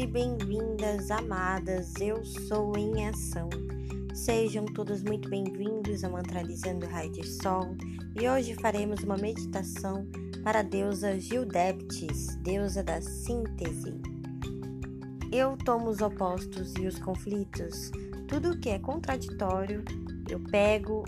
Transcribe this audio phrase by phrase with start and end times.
[0.00, 1.92] e bem-vindas, amadas.
[2.00, 3.50] Eu sou em ação.
[4.14, 7.76] Sejam todos muito bem-vindos a Mantralizando Raio de Sol
[8.18, 10.08] e hoje faremos uma meditação
[10.42, 14.00] para a deusa Gildeptis, deusa da síntese.
[15.30, 17.90] Eu tomo os opostos e os conflitos,
[18.26, 19.84] tudo que é contraditório,
[20.30, 21.04] eu pego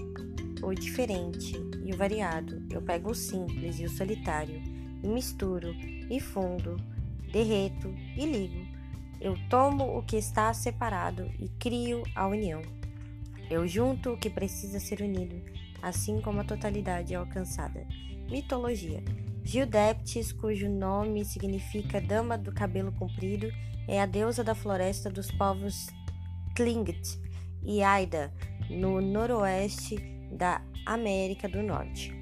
[0.62, 4.62] o diferente e o variado, eu pego o simples e o solitário,
[5.02, 5.74] e misturo
[6.10, 6.76] e fundo
[7.32, 8.71] derreto e ligo.
[9.22, 12.60] Eu tomo o que está separado e crio a união.
[13.48, 15.40] Eu junto o que precisa ser unido,
[15.80, 17.86] assim como a totalidade é alcançada.
[18.28, 19.00] Mitologia.
[19.44, 23.46] Gildeptis, cujo nome significa Dama do Cabelo Comprido,
[23.86, 25.86] é a deusa da floresta dos povos
[26.56, 27.16] Tlingit
[27.62, 28.32] e Aida,
[28.68, 29.98] no noroeste
[30.32, 32.12] da América do Norte.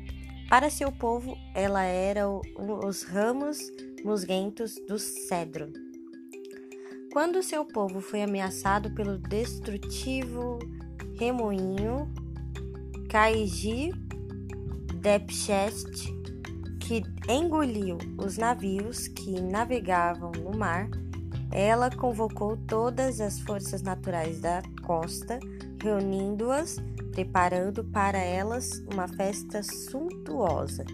[0.51, 3.59] Para seu povo, ela era os ramos
[4.05, 5.73] musguentos do cedro.
[7.13, 10.61] Quando seu povo foi ameaçado pelo destrutivo
[11.19, 12.09] remoinho
[13.09, 13.91] Kaiji
[14.95, 16.09] Depchest,
[16.79, 20.89] que engoliu os navios que navegavam no mar,
[21.51, 25.41] ela convocou todas as forças naturais da costa,
[25.83, 26.77] reunindo-as,
[27.11, 30.85] preparando para elas uma festa suntuosa.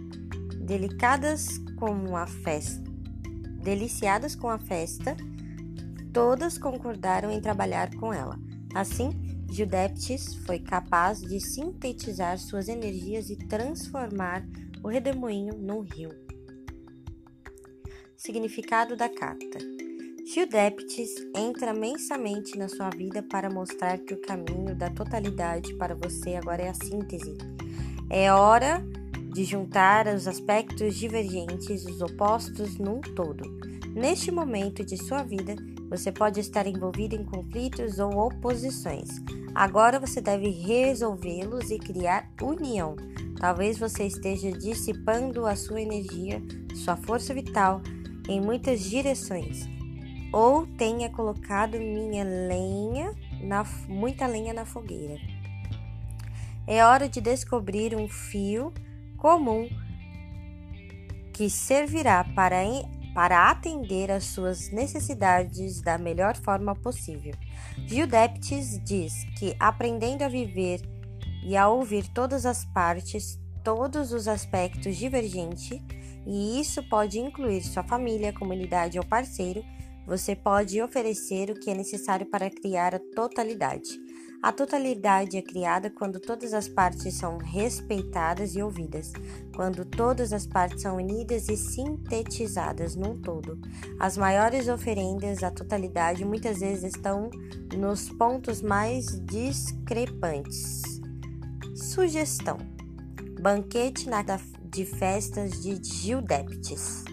[0.62, 2.90] Delicadas como a festa,
[3.62, 5.14] deliciadas com a festa,
[6.16, 8.38] todas concordaram em trabalhar com ela.
[8.74, 9.10] Assim,
[9.50, 14.42] Judeptis foi capaz de sintetizar suas energias e transformar
[14.82, 16.08] o redemoinho num rio.
[18.16, 19.58] Significado da carta:
[20.34, 26.34] Judeptis entra mensamente na sua vida para mostrar que o caminho da totalidade para você
[26.36, 27.36] agora é a síntese.
[28.08, 28.82] É hora
[29.34, 33.44] de juntar os aspectos divergentes, os opostos num todo.
[33.94, 35.54] Neste momento de sua vida,
[35.88, 39.08] você pode estar envolvido em conflitos ou oposições.
[39.54, 42.96] Agora você deve resolvê-los e criar união.
[43.38, 46.42] Talvez você esteja dissipando a sua energia,
[46.74, 47.80] sua força vital
[48.28, 49.68] em muitas direções,
[50.32, 55.16] ou tenha colocado minha lenha na, muita lenha na fogueira.
[56.66, 58.72] É hora de descobrir um fio
[59.16, 59.68] comum
[61.32, 62.56] que servirá para,
[63.16, 67.32] para atender às suas necessidades da melhor forma possível.
[67.86, 70.82] Gildeptis diz que aprendendo a viver
[71.42, 75.80] e a ouvir todas as partes, todos os aspectos divergentes,
[76.26, 79.64] e isso pode incluir sua família, comunidade ou parceiro,
[80.06, 83.98] você pode oferecer o que é necessário para criar a totalidade.
[84.42, 89.12] A totalidade é criada quando todas as partes são respeitadas e ouvidas,
[89.54, 93.58] quando todas as partes são unidas e sintetizadas num todo.
[93.98, 97.30] As maiores oferendas à totalidade muitas vezes estão
[97.76, 100.82] nos pontos mais discrepantes.
[101.74, 102.58] Sugestão:
[103.40, 104.06] banquete
[104.64, 107.04] de festas de Gildeptes.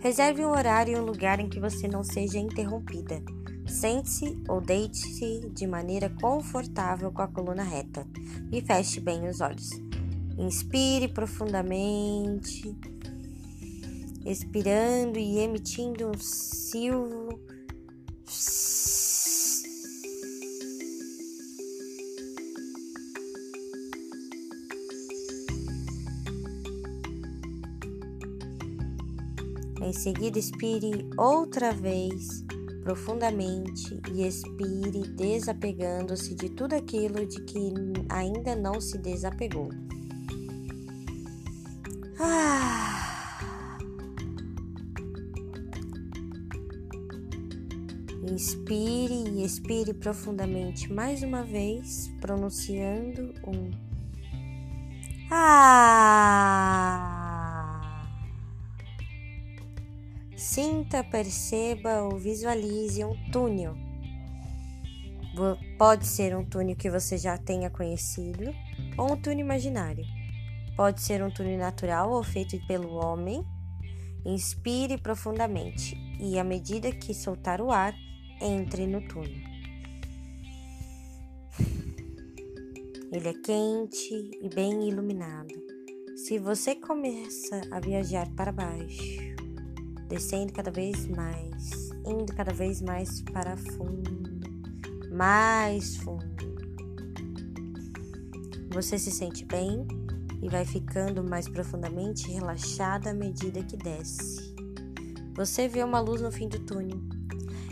[0.00, 3.20] Reserve um horário e um lugar em que você não seja interrompida.
[3.68, 8.06] Sente-se ou deite-se de maneira confortável com a coluna reta
[8.50, 9.70] e feche bem os olhos.
[10.38, 12.74] Inspire profundamente,
[14.24, 17.38] expirando e emitindo um silvo.
[29.80, 32.47] Em seguida, expire outra vez
[32.82, 37.72] profundamente e expire, desapegando-se de tudo aquilo de que
[38.08, 39.68] ainda não se desapegou.
[42.20, 43.78] Ah.
[48.30, 53.70] Inspire e expire profundamente mais uma vez, pronunciando um
[55.30, 57.07] Ah.
[60.58, 63.76] Sinta, perceba ou visualize um túnel.
[65.78, 68.42] Pode ser um túnel que você já tenha conhecido
[68.96, 70.04] ou um túnel imaginário.
[70.76, 73.44] Pode ser um túnel natural ou feito pelo homem.
[74.26, 77.94] Inspire profundamente e, à medida que soltar o ar,
[78.40, 79.40] entre no túnel.
[83.12, 84.12] Ele é quente
[84.42, 85.54] e bem iluminado.
[86.16, 89.37] Se você começa a viajar para baixo,
[90.08, 94.10] descendo cada vez mais, indo cada vez mais para fundo,
[95.12, 96.26] mais fundo.
[98.70, 99.86] Você se sente bem
[100.42, 104.54] e vai ficando mais profundamente relaxada à medida que desce.
[105.34, 107.00] Você vê uma luz no fim do túnel.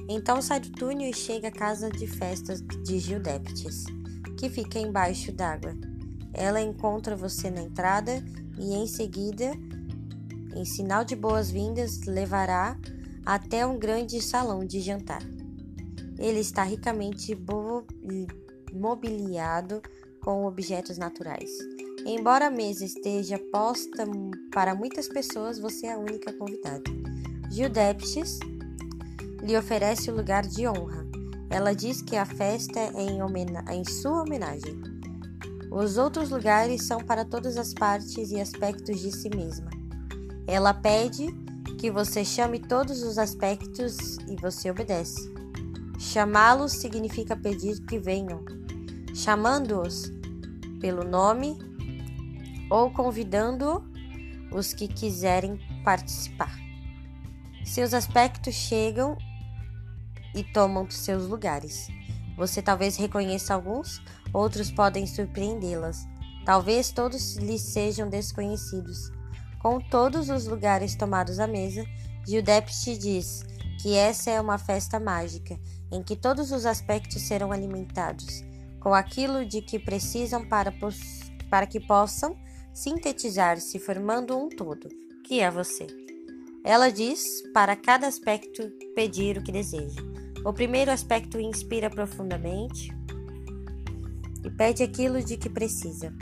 [0.08, 3.84] Então sai do túnel e chega à casa de festas de Gildeptes,
[4.38, 5.74] que fica embaixo d'água.
[6.32, 8.22] Ela encontra você na entrada
[8.58, 9.52] e em seguida,
[10.56, 12.78] em sinal de boas-vindas, levará
[13.26, 15.22] até um grande salão de jantar.
[16.18, 17.38] Ele está ricamente
[18.72, 19.82] mobiliado
[20.22, 21.50] com objetos naturais.
[22.06, 24.06] Embora a mesa esteja posta
[24.50, 26.84] para muitas pessoas, você é a única convidada.
[27.50, 28.38] Gildeptes
[29.42, 31.06] lhe oferece o lugar de honra.
[31.50, 33.18] Ela diz que a festa é em,
[33.78, 34.80] em sua homenagem.
[35.70, 39.75] Os outros lugares são para todas as partes e aspectos de si mesma.
[40.46, 41.26] Ela pede
[41.78, 45.32] que você chame todos os aspectos e você obedece.
[45.98, 48.44] Chamá-los significa pedir que venham.
[49.14, 50.10] Chamando-os
[50.80, 51.58] pelo nome
[52.70, 53.84] ou convidando
[54.52, 56.54] os que quiserem participar.
[57.64, 59.16] Seus aspectos chegam
[60.34, 61.88] e tomam seus lugares.
[62.36, 64.00] Você talvez reconheça alguns,
[64.32, 66.06] outros podem surpreendê-las.
[66.44, 69.10] Talvez todos lhes sejam desconhecidos.
[69.66, 71.84] Com todos os lugares tomados à mesa,
[72.24, 73.44] Gildepte diz
[73.82, 75.58] que essa é uma festa mágica,
[75.90, 78.44] em que todos os aspectos serão alimentados,
[78.78, 80.72] com aquilo de que precisam para,
[81.50, 82.38] para que possam
[82.72, 84.88] sintetizar-se formando um todo,
[85.24, 85.88] que é você.
[86.62, 90.00] Ela diz para cada aspecto pedir o que deseja.
[90.44, 92.96] O primeiro aspecto inspira profundamente
[94.44, 96.14] e pede aquilo de que precisa.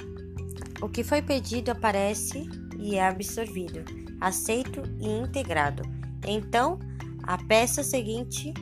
[0.80, 3.82] O que foi pedido aparece e é absorvido,
[4.20, 5.82] aceito e integrado.
[6.26, 6.78] Então,
[7.22, 8.52] a peça seguinte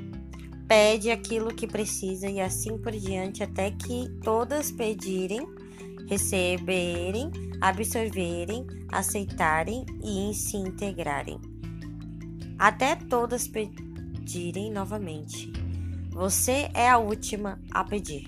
[0.69, 5.45] pede aquilo que precisa e assim por diante até que todas pedirem
[6.13, 7.31] receberem,
[7.61, 11.41] absorverem, aceitarem e se integrarem.
[12.59, 15.51] Até todas pedirem novamente.
[16.11, 18.27] Você é a última a pedir.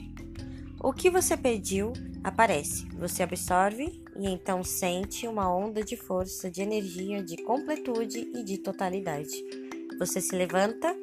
[0.80, 1.92] O que você pediu
[2.24, 8.42] aparece, você absorve e então sente uma onda de força, de energia, de completude e
[8.42, 9.44] de totalidade.
[9.98, 10.96] Você se levanta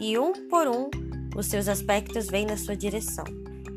[0.00, 0.90] e um por um
[1.36, 3.24] os seus aspectos vêm na sua direção.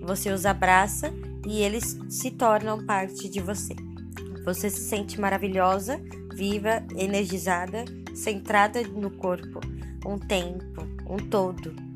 [0.01, 1.13] Você os abraça
[1.45, 3.75] e eles se tornam parte de você.
[4.43, 6.01] Você se sente maravilhosa,
[6.33, 9.59] viva, energizada, centrada no corpo,
[10.05, 11.86] um tempo, um todo.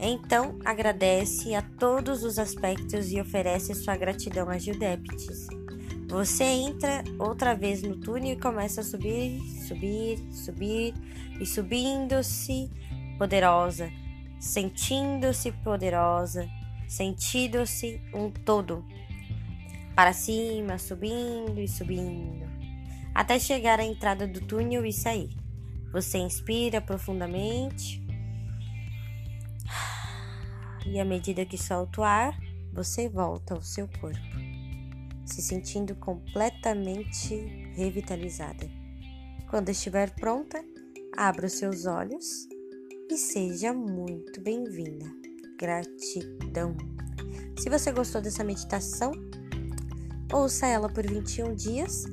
[0.00, 5.48] Então agradece a todos os aspectos e oferece sua gratidão a Gildeptes.
[6.08, 10.94] Você entra outra vez no túnel e começa a subir, subir, subir
[11.38, 12.70] e subindo-se
[13.18, 13.90] poderosa,
[14.38, 16.48] sentindo-se poderosa,
[16.88, 18.84] sentindo-se um todo,
[19.94, 22.46] para cima, subindo e subindo,
[23.14, 25.28] até chegar à entrada do túnel e sair.
[25.92, 28.07] Você inspira profundamente
[30.86, 32.38] e à medida que solta o ar,
[32.72, 34.18] você volta ao seu corpo,
[35.24, 37.34] se sentindo completamente
[37.74, 38.68] revitalizada.
[39.48, 40.62] Quando estiver pronta,
[41.16, 42.48] abra os seus olhos
[43.10, 45.18] e seja muito bem-vinda
[45.58, 46.76] gratidão.
[47.58, 49.12] Se você gostou dessa meditação,
[50.32, 52.04] ouça ela por 21 dias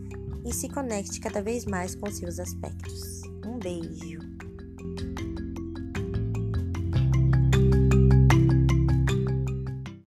[0.44, 3.22] e se conecte cada vez mais com seus aspectos.
[3.46, 4.25] Um beijo!